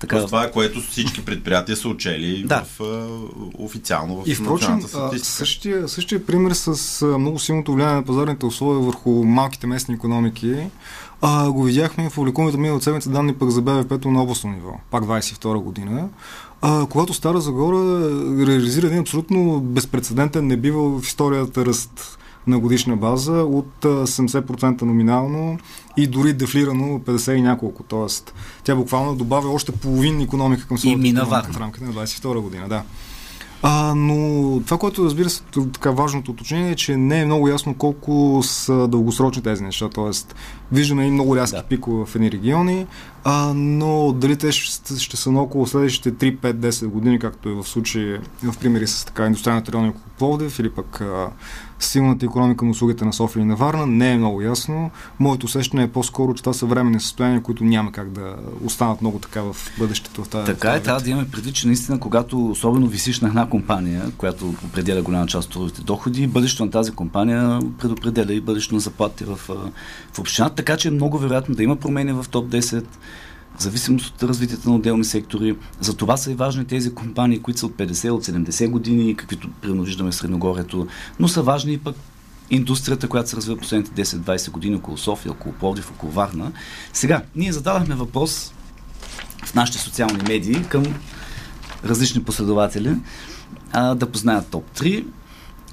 така... 0.00 0.26
Това 0.26 0.44
е 0.44 0.50
което 0.50 0.80
всички 0.80 1.24
предприятия 1.24 1.76
са 1.76 1.88
учели 1.88 2.44
да. 2.46 2.64
в, 2.64 2.80
официално 3.58 4.22
в 4.22 4.28
И 4.28 4.34
впрочем, 4.34 4.82
същия, 5.22 5.88
същия 5.88 6.26
пример 6.26 6.52
с 6.52 7.06
много 7.06 7.38
силното 7.38 7.72
влияние 7.72 7.96
на 7.96 8.04
пазарните 8.04 8.46
условия 8.46 8.84
върху 8.84 9.24
малките 9.24 9.66
местни 9.66 9.94
економики 9.94 10.56
а, 11.22 11.50
го 11.50 11.62
видяхме 11.62 12.10
в 12.10 12.14
публикуваните 12.14 12.58
миналата 12.58 12.84
седмица 12.84 13.10
данни 13.10 13.34
пък 13.34 13.50
за 13.50 13.62
БВП-то 13.62 14.10
на 14.10 14.22
областно 14.22 14.50
ниво, 14.50 14.72
пак 14.90 15.04
22 15.04 15.58
година. 15.58 16.08
А, 16.62 16.86
когато 16.86 17.14
Стара 17.14 17.40
Загора 17.40 18.10
реализира 18.46 18.86
един 18.86 18.98
абсолютно 18.98 19.60
безпредседентен, 19.60 20.46
не 20.46 20.56
бива 20.56 21.00
в 21.00 21.06
историята 21.06 21.66
ръст 21.66 22.18
на 22.46 22.58
годишна 22.58 22.96
база 22.96 23.32
от 23.32 23.72
70% 23.82 24.82
номинално 24.82 25.58
и 25.96 26.06
дори 26.06 26.32
дефлирано 26.32 26.98
50 26.98 27.32
и 27.32 27.42
няколко. 27.42 27.82
Тоест, 27.82 28.34
тя 28.64 28.74
буквално 28.74 29.14
добавя 29.14 29.50
още 29.50 29.72
половин 29.72 30.20
економика 30.20 30.66
към 30.66 30.78
своята 30.78 31.26
в 31.52 31.56
рамките 31.60 31.84
на 31.84 31.92
22 31.92 32.40
година. 32.40 32.68
Да. 32.68 32.82
А, 33.62 33.94
но 33.94 34.60
това, 34.60 34.78
което 34.78 35.04
разбира 35.04 35.30
се, 35.30 35.42
така 35.72 35.90
важното 35.90 36.30
уточнение 36.30 36.70
е, 36.70 36.76
че 36.76 36.96
не 36.96 37.20
е 37.20 37.24
много 37.24 37.48
ясно 37.48 37.74
колко 37.74 38.40
са 38.42 38.88
дългосрочни 38.88 39.42
тези 39.42 39.62
неща. 39.62 39.88
Тоест, 39.88 40.34
виждаме 40.72 41.06
и 41.06 41.10
много 41.10 41.36
рязки 41.36 41.56
да. 41.56 41.62
пикове 41.62 42.04
в 42.06 42.14
едни 42.14 42.32
региони, 42.32 42.86
а, 43.24 43.52
но 43.54 44.12
дали 44.12 44.36
те 44.36 44.52
ще, 44.52 44.98
ще 44.98 45.16
са 45.16 45.32
на 45.32 45.42
около 45.42 45.66
следващите 45.66 46.12
3, 46.12 46.36
5, 46.36 46.52
10 46.52 46.86
години, 46.86 47.18
както 47.18 47.48
е 47.48 47.52
в 47.52 47.64
случай 47.64 48.18
в 48.42 48.58
примери 48.58 48.86
с 48.86 49.04
така 49.04 49.26
индустриалната 49.26 49.72
райони 49.72 49.88
около 49.88 50.04
Пловдив 50.18 50.58
или 50.58 50.70
пък 50.70 51.00
а, 51.00 51.28
силната 51.80 52.26
економика 52.26 52.64
на 52.64 52.70
услугите 52.70 53.04
на 53.04 53.12
София 53.12 53.40
и 53.40 53.44
на 53.44 53.56
Варна, 53.56 53.86
не 53.86 54.12
е 54.12 54.18
много 54.18 54.42
ясно. 54.42 54.90
Моето 55.18 55.46
усещане 55.46 55.82
е 55.82 55.88
по-скоро, 55.88 56.34
че 56.34 56.42
това 56.42 56.52
са 56.52 56.66
временни 56.66 57.00
състояния, 57.00 57.42
които 57.42 57.64
няма 57.64 57.92
как 57.92 58.10
да 58.10 58.34
останат 58.64 59.00
много 59.00 59.18
така 59.18 59.42
в 59.42 59.56
бъдещето. 59.78 60.24
В 60.24 60.28
тази, 60.28 60.46
така 60.46 60.72
е, 60.72 60.82
трябва 60.82 61.00
да 61.00 61.10
имаме 61.10 61.28
преди, 61.30 61.52
че 61.52 61.66
наистина, 61.66 62.00
когато 62.00 62.46
особено 62.46 62.86
висиш 62.86 63.20
на 63.20 63.28
една 63.28 63.48
компания, 63.48 64.12
която 64.16 64.54
определя 64.64 65.02
голяма 65.02 65.26
част 65.26 65.46
от 65.46 65.52
трудовите 65.52 65.82
доходи, 65.82 66.26
бъдещето 66.26 66.64
на 66.64 66.70
тази 66.70 66.90
компания 66.90 67.60
предопределя 67.78 68.32
и 68.32 68.40
бъдещето 68.40 68.74
на 68.74 68.80
заплати 68.80 69.24
в, 69.24 69.40
в 70.12 70.18
общината, 70.18 70.57
така 70.58 70.76
че 70.76 70.88
е 70.88 70.90
много 70.90 71.18
вероятно 71.18 71.54
да 71.54 71.62
има 71.62 71.76
промени 71.76 72.12
в 72.12 72.26
топ 72.30 72.48
10 72.48 72.84
в 73.58 73.62
зависимост 73.62 74.06
от 74.06 74.22
развитието 74.22 74.70
на 74.70 74.76
отделни 74.76 75.04
сектори. 75.04 75.56
За 75.80 75.96
това 75.96 76.16
са 76.16 76.30
и 76.32 76.34
важни 76.34 76.64
тези 76.64 76.94
компании, 76.94 77.38
които 77.38 77.60
са 77.60 77.66
от 77.66 77.72
50, 77.76 78.10
от 78.10 78.24
70 78.24 78.70
години, 78.70 79.16
каквито 79.16 79.48
принуждаме 79.62 80.10
в 80.10 80.14
Средногорието, 80.14 80.86
но 81.20 81.28
са 81.28 81.42
важни 81.42 81.72
и 81.72 81.78
пък 81.78 81.96
индустрията, 82.50 83.08
която 83.08 83.30
се 83.30 83.36
развива 83.36 83.58
последните 83.58 84.04
10-20 84.04 84.50
години 84.50 84.76
около 84.76 84.98
София, 84.98 85.32
около 85.32 85.54
Пловдив, 85.54 85.90
около 85.90 86.12
Варна. 86.12 86.52
Сега, 86.92 87.22
ние 87.36 87.52
зададахме 87.52 87.94
въпрос 87.94 88.52
в 89.44 89.54
нашите 89.54 89.78
социални 89.78 90.22
медии 90.28 90.64
към 90.68 90.84
различни 91.84 92.24
последователи 92.24 92.96
а, 93.72 93.94
да 93.94 94.10
познаят 94.10 94.48
топ 94.48 94.78
3. 94.78 95.04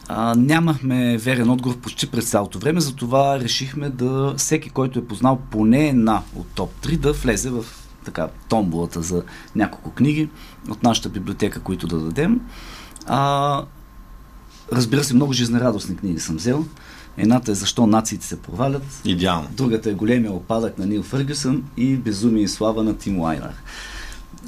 А, 0.08 0.36
нямахме 0.36 1.18
верен 1.18 1.50
отговор 1.50 1.78
почти 1.78 2.12
през 2.12 2.30
цялото 2.30 2.60
време, 2.60 2.82
затова 2.82 3.40
решихме 3.40 3.90
да 3.90 4.34
всеки, 4.38 4.70
който 4.70 5.00
е 5.00 5.06
познал 5.06 5.40
поне 5.52 5.88
една 5.88 6.22
от 6.36 6.48
топ 6.48 6.72
3, 6.82 6.98
да 6.98 7.14
влезе 7.14 7.50
в 7.50 7.66
така 8.06 8.28
томбулата 8.50 9.02
за 9.02 9.24
няколко 9.56 9.92
книги 9.92 10.30
от 10.70 10.84
нашата 10.84 11.10
библиотека, 11.10 11.60
които 11.60 11.88
да 11.88 12.00
дадем. 12.00 12.42
А, 13.08 13.64
разбира 14.72 15.04
се, 15.04 15.14
много 15.14 15.34
жизнерадостни 15.34 15.98
книги 15.98 16.20
съм 16.20 16.36
взел. 16.36 16.66
Едната 17.18 17.52
е 17.52 17.56
Защо 17.56 17.88
нациите 17.88 18.26
се 18.26 18.42
провалят. 18.42 19.02
Идеално. 19.06 19.48
Другата 19.52 19.90
е 19.90 19.94
Големия 19.94 20.32
опадък 20.32 20.78
на 20.78 20.86
Нил 20.86 21.04
Фъргюсън 21.04 21.64
и 21.78 21.96
Безумие 21.96 22.44
и 22.44 22.48
слава 22.48 22.84
на 22.84 22.98
Тим 22.98 23.20
Лайнер, 23.20 23.54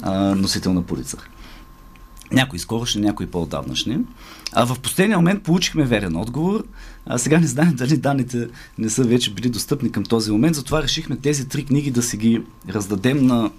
а, 0.02 0.34
носител 0.34 0.72
на 0.72 0.82
полицар. 0.82 1.20
Някои 2.32 2.58
скорошни, 2.58 3.00
някои 3.00 3.26
по-отдавнашни. 3.26 3.98
А 4.52 4.66
в 4.66 4.78
последния 4.80 5.18
момент 5.18 5.42
получихме 5.42 5.84
верен 5.84 6.16
отговор. 6.16 6.64
А 7.06 7.18
сега 7.18 7.38
не 7.38 7.46
знаем 7.46 7.74
дали 7.74 7.96
данните 7.96 8.48
не 8.78 8.90
са 8.90 9.04
вече 9.04 9.34
били 9.34 9.50
достъпни 9.50 9.92
към 9.92 10.04
този 10.04 10.30
момент, 10.30 10.56
затова 10.56 10.82
решихме 10.82 11.16
тези 11.16 11.48
три 11.48 11.64
книги 11.64 11.90
да 11.90 12.02
си 12.02 12.16
ги 12.16 12.42
раздадем 12.68 13.26
на 13.26 13.50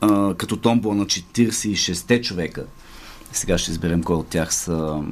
а, 0.00 0.34
като 0.34 0.56
томбо 0.56 0.94
на 0.94 1.06
46-те 1.06 2.22
човека. 2.22 2.66
Сега 3.32 3.58
ще 3.58 3.70
изберем 3.70 4.02
кой 4.02 4.16
от 4.16 4.26
тях 4.26 4.54
са 4.54 5.02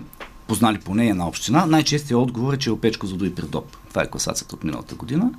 познали 0.47 0.79
поне 0.79 1.09
една 1.09 1.29
община. 1.29 1.67
Най-честият 1.67 2.21
отговор 2.21 2.52
е, 2.52 2.57
че 2.57 2.71
е 2.71 2.73
Опечко 2.73 3.07
Зодо 3.07 3.25
и 3.25 3.35
Придоп. 3.35 3.76
Това 3.88 4.02
е 4.02 4.11
класацията 4.11 4.55
от 4.55 4.64
миналата 4.64 4.95
година. 4.95 5.31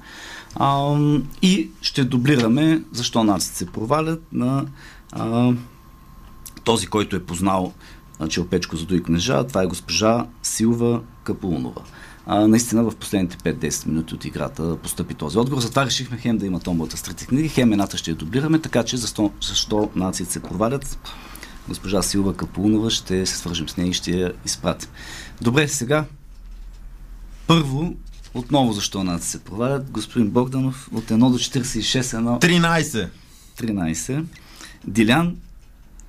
А, 0.56 0.98
и 1.42 1.70
ще 1.82 2.04
дублираме 2.04 2.84
защо 2.92 3.24
наците 3.24 3.58
се 3.58 3.66
провалят 3.66 4.24
на 4.32 4.66
а, 5.12 5.54
този, 6.64 6.88
който 6.88 7.16
е 7.16 7.24
познал 7.24 7.74
че 8.30 8.42
Опечко 8.42 8.76
задуи 8.76 9.04
книжа, 9.04 9.48
това 9.48 9.64
е 9.64 9.68
госпожа 9.68 10.26
Силва 10.44 11.02
Капулнова. 11.24 11.82
А, 12.26 12.48
наистина 12.48 12.84
в 12.84 12.96
последните 12.96 13.38
5-10 13.38 13.88
минути 13.88 14.14
от 14.14 14.26
играта 14.26 14.78
постъпи 14.78 15.14
този 15.14 15.38
отговор. 15.38 15.62
Затова 15.62 15.86
решихме 15.86 16.18
хем 16.18 16.38
да 16.38 16.46
има 16.46 16.60
томбата 16.60 16.98
с 16.98 17.02
трите 17.02 17.26
книги, 17.26 17.50
хем 17.50 17.72
едната 17.72 17.98
ще 17.98 18.12
я 18.12 18.16
дублираме, 18.16 18.60
така 18.60 18.84
че 18.84 18.98
защо, 18.98 19.32
защо 19.42 19.90
нациите 19.96 20.32
се 20.32 20.40
провалят, 20.40 20.98
госпожа 21.68 22.02
Силва 22.02 22.34
Капулнова 22.34 22.90
ще 22.90 23.26
се 23.26 23.38
свържем 23.38 23.70
с 23.70 23.78
нея 23.78 23.90
и 23.90 23.94
ще 23.94 24.12
я 24.12 24.34
изпратим. 24.46 24.90
Добре, 25.42 25.68
сега 25.68 26.06
първо 27.48 27.96
отново 28.34 28.74
защо 28.74 29.04
нациите 29.04 29.32
се 29.32 29.44
провалят. 29.44 29.92
Господин 29.92 30.30
Богданов 30.30 30.90
от 30.94 31.04
1 31.04 31.18
до 31.18 31.38
46 31.38 32.18
едно... 32.18 32.40
13! 32.40 33.10
13. 33.58 34.24
Дилян 34.88 35.36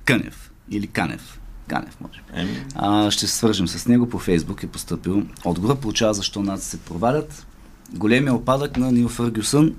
Кънев 0.05 0.44
или 0.71 0.87
Канев. 0.87 1.39
Ганев, 1.67 1.97
може 2.01 2.21
би. 2.45 2.63
А, 2.75 3.11
ще 3.11 3.27
се 3.27 3.35
свържем 3.35 3.67
с 3.67 3.87
него 3.87 4.09
по 4.09 4.19
Фейсбук 4.19 4.63
е 4.63 4.67
поступил 4.67 5.23
отговор. 5.45 5.79
Получава 5.79 6.13
защо 6.13 6.43
наци 6.43 6.69
се 6.69 6.77
провалят. 6.77 7.45
Големия 7.93 8.33
опадък 8.33 8.77
на 8.77 8.91
Нил 8.91 9.09
Фъргюсън, 9.09 9.75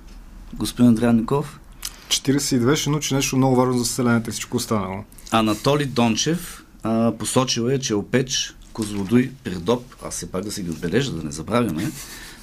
господин 0.54 0.88
Андриан 0.88 1.16
Ников. 1.16 1.60
42 2.08 2.76
ще 2.76 2.90
научи 2.90 3.14
нещо 3.14 3.36
много 3.36 3.56
важно 3.56 3.78
за 3.78 3.84
селената 3.84 4.30
и 4.30 4.32
всичко 4.32 4.56
останало. 4.56 5.04
Анатолий 5.30 5.86
Дончев 5.86 6.64
а, 6.82 7.12
посочил 7.18 7.62
е, 7.62 7.78
че 7.78 7.94
Опеч, 7.94 8.54
Козлодуй, 8.72 9.30
Придоп, 9.44 9.94
аз 10.06 10.14
все 10.14 10.30
пак 10.30 10.44
да 10.44 10.52
си 10.52 10.62
ги 10.62 10.70
отбележа, 10.70 11.12
да 11.12 11.22
не 11.22 11.30
забравяме, 11.30 11.90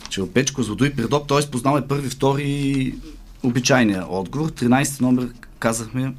че 0.09 0.21
Опеч, 0.21 0.51
Козлодуй, 0.51 0.93
Придоп, 0.93 1.27
т.е. 1.27 1.51
познал 1.51 1.77
е 1.77 1.87
първи, 1.87 2.09
втори 2.09 2.95
обичайния 3.43 4.05
отговор. 4.09 4.51
13 4.51 5.01
номер 5.01 5.29
казахме 5.59 6.13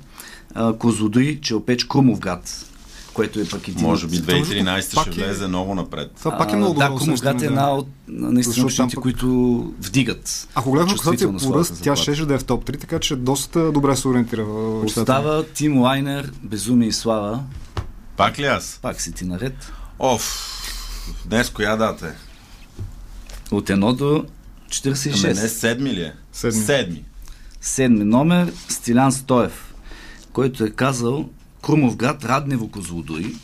Козлодуй, 0.78 1.40
че 1.40 1.54
Опеч, 1.54 1.84
Крумовград 1.84 2.70
което 3.14 3.40
е 3.40 3.44
пък 3.44 3.68
един. 3.68 3.82
Може 3.82 4.06
би 4.06 4.16
2013 4.16 5.00
ще 5.00 5.20
е... 5.20 5.24
влезе 5.24 5.46
много 5.46 5.74
напред. 5.74 6.10
Това 6.18 6.38
пак 6.38 6.52
е 6.52 6.56
много 6.56 6.74
добро. 6.74 6.88
Да, 6.88 6.98
Комуград 6.98 7.42
е 7.42 7.46
една 7.46 7.74
от 7.74 7.88
наистина 8.08 8.66
общините, 8.66 8.94
пък... 8.94 9.02
които 9.02 9.26
вдигат. 9.80 10.48
Ако 10.54 10.72
гледаме 10.72 10.94
класация 10.94 11.36
по 11.36 11.54
ръст, 11.54 11.80
тя 11.82 11.96
ще 11.96 12.26
да 12.26 12.34
е 12.34 12.38
в 12.38 12.44
топ 12.44 12.64
3, 12.64 12.80
така 12.80 12.98
че 12.98 13.16
доста 13.16 13.72
добре 13.72 13.96
се 13.96 14.08
ориентира. 14.08 14.42
Остава 14.84 15.44
Тим 15.54 15.80
Лайнер, 15.80 16.32
Безумие 16.42 16.88
и 16.88 16.92
Слава. 16.92 17.40
Пак 18.16 18.38
ли 18.38 18.44
аз? 18.44 18.78
Пак 18.82 19.00
си 19.00 19.12
ти 19.12 19.24
наред. 19.24 19.72
Оф, 19.98 20.50
днес 21.26 21.50
коя 21.50 21.76
дата 21.76 22.06
е? 22.06 22.12
От 23.50 23.68
1 23.68 23.96
до 23.96 24.24
46. 24.68 25.24
Ами 25.24 25.34
не 25.34 25.48
седми 25.48 25.90
ли 25.90 26.00
е? 26.00 26.12
Седми. 26.32 26.60
Седми. 26.60 27.04
Седми 27.60 28.04
номер 28.04 28.52
Стилян 28.68 29.12
Стоев, 29.12 29.73
който 30.34 30.64
е 30.64 30.70
казал 30.70 31.28
Крумов 31.62 31.96
град, 31.96 32.24
Раднево, 32.24 32.68
Козлодуй. 32.70 33.34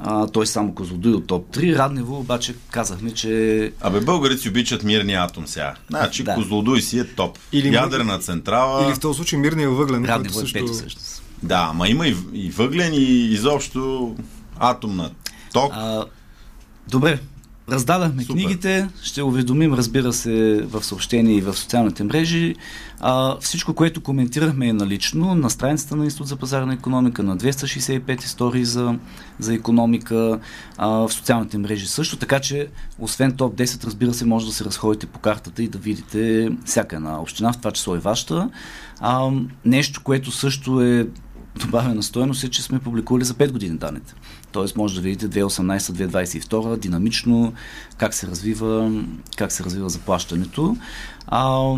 А, 0.00 0.26
той 0.26 0.46
само 0.46 0.74
Козлодуй 0.74 1.12
от 1.12 1.26
топ 1.26 1.56
3. 1.56 1.78
Раднево 1.78 2.18
обаче 2.18 2.54
казахме, 2.70 3.10
че 3.14 3.72
Абе, 3.80 4.00
българите 4.00 4.42
си 4.42 4.48
обичат 4.48 4.82
мирния 4.82 5.22
атом 5.22 5.46
сега. 5.46 5.74
Значи, 5.90 6.24
Да. 6.24 6.34
Козлодуй 6.34 6.80
си 6.80 6.98
е 6.98 7.04
топ. 7.04 7.38
Или 7.52 7.74
Ядрена 7.74 8.18
централа. 8.18 8.86
Или 8.86 8.94
в 8.94 9.00
този 9.00 9.16
случай 9.16 9.38
мирния 9.38 9.70
въглен, 9.70 10.04
Раднево 10.04 10.38
е 10.38 10.42
също... 10.42 10.58
пето 10.58 10.72
всъщност. 10.72 11.22
Да, 11.42 11.66
ама 11.70 11.88
има 11.88 12.06
и, 12.06 12.16
и 12.32 12.50
въглен, 12.50 12.94
и 12.94 13.04
изобщо 13.32 14.14
атомна 14.58 15.10
ток. 15.52 15.72
А, 15.74 16.04
добре, 16.88 17.20
раздадахме 17.72 18.22
Супер. 18.22 18.32
книгите, 18.34 18.88
ще 19.02 19.22
уведомим, 19.22 19.74
разбира 19.74 20.12
се, 20.12 20.62
в 20.64 20.84
съобщения 20.84 21.36
и 21.36 21.40
в 21.40 21.54
социалните 21.54 22.04
мрежи. 22.04 22.54
А, 23.00 23.36
всичко, 23.40 23.74
което 23.74 24.00
коментирахме 24.00 24.68
е 24.68 24.72
налично 24.72 25.34
на 25.34 25.50
страницата 25.50 25.96
на 25.96 26.04
Институт 26.04 26.28
за 26.28 26.36
пазарна 26.36 26.74
економика, 26.74 27.22
на 27.22 27.36
265 27.36 28.24
истории 28.24 28.64
за, 28.64 28.98
за 29.38 29.54
економика, 29.54 30.38
а, 30.76 30.88
в 30.88 31.12
социалните 31.12 31.58
мрежи 31.58 31.86
също, 31.86 32.16
така 32.16 32.40
че 32.40 32.68
освен 32.98 33.32
топ 33.32 33.56
10, 33.56 33.84
разбира 33.84 34.14
се, 34.14 34.24
може 34.24 34.46
да 34.46 34.52
се 34.52 34.64
разходите 34.64 35.06
по 35.06 35.18
картата 35.18 35.62
и 35.62 35.68
да 35.68 35.78
видите 35.78 36.50
всяка 36.64 36.96
една 36.96 37.20
община, 37.20 37.52
в 37.52 37.58
това 37.58 37.70
число 37.70 37.96
и 37.96 37.98
вашата. 37.98 38.50
А, 39.00 39.30
нещо, 39.64 40.00
което 40.04 40.30
също 40.30 40.80
е 40.82 41.06
добавена 41.60 42.02
стоеност 42.02 42.44
е, 42.44 42.48
че 42.48 42.62
сме 42.62 42.78
публикували 42.78 43.24
за 43.24 43.34
5 43.34 43.52
години 43.52 43.78
данните. 43.78 44.14
Тоест 44.52 44.76
може 44.76 44.94
да 44.94 45.00
видите 45.00 45.40
2018-2022 45.40 46.76
динамично 46.76 47.52
как 47.96 48.14
се 48.14 48.26
развива, 48.26 49.02
как 49.36 49.52
се 49.52 49.64
развива 49.64 49.88
заплащането. 49.88 50.76
А, 51.26 51.74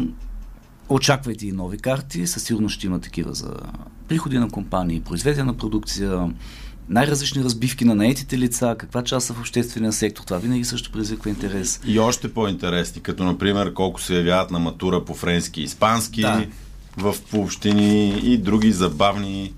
очаквайте 0.89 1.47
и 1.47 1.53
нови 1.53 1.79
карти, 1.79 2.27
със 2.27 2.43
сигурност 2.43 2.75
ще 2.75 2.87
има 2.87 3.01
такива 3.01 3.35
за 3.35 3.55
приходи 4.09 4.39
на 4.39 4.49
компании, 4.49 5.01
произведена 5.01 5.57
продукция, 5.57 6.31
най-различни 6.89 7.45
разбивки 7.45 7.85
на 7.85 7.95
наетите 7.95 8.39
лица, 8.39 8.77
каква 8.79 9.05
част 9.05 9.27
са 9.27 9.35
в 9.35 9.41
обществения 9.41 9.93
сектор. 9.93 10.25
Това 10.25 10.39
винаги 10.39 10.65
също 10.65 10.93
предизвиква 10.93 11.31
интерес. 11.31 11.81
И 11.87 11.99
още 11.99 12.35
по-интересни, 12.35 13.03
като 13.03 13.25
например 13.25 13.75
колко 13.75 14.01
се 14.01 14.17
явяват 14.17 14.51
на 14.51 14.59
матура 14.59 15.05
по 15.05 15.15
френски 15.15 15.61
и 15.61 15.65
испански 15.65 16.21
Да. 16.21 16.47
в 16.97 17.15
общини 17.33 18.09
и 18.09 18.39
други 18.39 18.73
забавни 18.73 19.53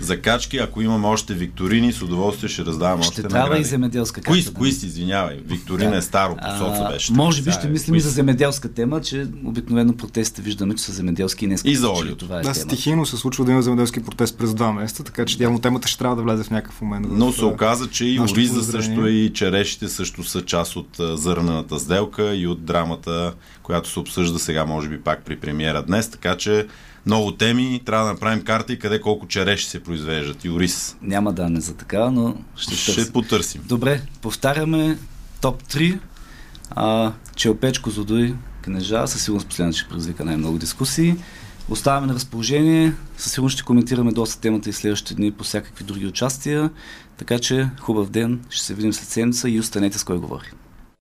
закачки. 0.00 0.58
Ако 0.58 0.82
имаме 0.82 1.06
още 1.06 1.34
викторини, 1.34 1.92
с 1.92 2.02
удоволствие 2.02 2.48
ще 2.48 2.64
раздавам 2.64 3.02
Ще 3.02 3.08
още 3.08 3.22
трябва 3.22 3.38
награди. 3.38 3.60
и 3.60 3.64
земеделска 3.64 4.20
карта 4.20 4.42
да 4.44 4.54
квиз, 4.54 4.82
извинявай. 4.82 5.40
Викторина 5.46 5.90
Да. 5.90 5.96
е 5.96 6.02
старо, 6.02 6.36
по 6.36 6.58
соца 6.58 6.88
беше. 6.92 7.12
може 7.12 7.42
би 7.42 7.50
ще 7.50 7.66
е 7.66 7.70
мислим 7.70 7.94
и 7.94 8.00
за 8.00 8.10
земеделска 8.10 8.68
тема, 8.68 9.00
че 9.00 9.26
обикновено 9.44 9.96
протестите 9.96 10.42
виждаме, 10.42 10.74
че 10.74 10.82
са 10.82 10.92
земеделски 10.92 11.44
и 11.44 11.48
днес. 11.48 11.62
И 11.64 11.76
за 11.76 11.90
олиото. 11.90 12.24
Това 12.24 12.38
е 12.38 12.42
Да, 12.42 12.54
стихийно 12.54 13.06
се 13.06 13.16
случва 13.16 13.44
да 13.44 13.52
има 13.52 13.62
земеделски 13.62 14.02
протест 14.02 14.38
през 14.38 14.54
два 14.54 14.72
месеца, 14.72 15.04
така 15.04 15.24
че 15.24 15.42
явно 15.42 15.58
темата 15.58 15.88
ще 15.88 15.98
трябва 15.98 16.16
да 16.16 16.22
влезе 16.22 16.44
в 16.44 16.50
някакъв 16.50 16.80
момент. 16.80 17.06
Но 17.10 17.32
в, 17.32 17.36
се 17.36 17.44
оказа, 17.44 17.88
че 17.90 18.04
и 18.04 18.20
ориза 18.20 18.62
също 18.62 19.06
и 19.08 19.32
черешите 19.34 19.88
също 19.88 20.24
са 20.24 20.42
част 20.42 20.76
от 20.76 20.88
зърнената 20.98 21.78
сделка 21.78 22.34
и 22.34 22.46
от 22.46 22.64
драмата, 22.64 23.34
която 23.62 23.88
се 23.90 23.98
обсъжда 23.98 24.38
сега, 24.38 24.64
може 24.66 24.88
би 24.88 25.00
пак 25.00 25.24
при 25.24 25.36
премиера 25.36 25.82
днес. 25.82 26.10
Така 26.10 26.36
че 26.36 26.66
много 27.06 27.32
теми, 27.32 27.80
трябва 27.84 28.06
да 28.06 28.12
направим 28.12 28.44
карта 28.44 28.72
и 28.72 28.78
къде 28.78 29.00
колко 29.00 29.26
череши 29.26 29.66
се 29.66 29.82
произвеждат 29.82 30.44
ориз. 30.44 30.96
Няма 31.02 31.32
данни 31.32 31.60
за 31.60 31.74
така, 31.74 32.10
но 32.10 32.34
ще, 32.56 32.74
Ще, 32.74 32.94
търсим. 32.94 33.12
потърсим. 33.12 33.62
Добре, 33.66 34.02
повтаряме 34.22 34.98
топ 35.40 35.62
3. 35.62 35.98
А, 36.70 37.12
Челпеч, 37.36 37.78
Козлодуй, 37.78 38.34
Кнежа, 38.62 39.06
със 39.06 39.22
сигурност 39.22 39.48
последната 39.48 39.78
ще 39.78 39.88
предизвика 39.88 40.24
най-много 40.24 40.58
дискусии. 40.58 41.14
Оставаме 41.68 42.06
на 42.06 42.14
разположение, 42.14 42.92
със 43.16 43.32
сигурност 43.32 43.54
ще 43.54 43.62
коментираме 43.64 44.12
доста 44.12 44.40
темата 44.40 44.70
и 44.70 44.72
следващите 44.72 45.14
дни 45.14 45.32
по 45.32 45.44
всякакви 45.44 45.84
други 45.84 46.06
участия. 46.06 46.70
Така 47.16 47.38
че 47.38 47.68
хубав 47.80 48.10
ден, 48.10 48.40
ще 48.50 48.64
се 48.64 48.74
видим 48.74 48.92
след 48.92 49.08
седмица 49.08 49.50
и 49.50 49.60
останете 49.60 49.98
с 49.98 50.04
кой 50.04 50.18
говори. 50.18 50.46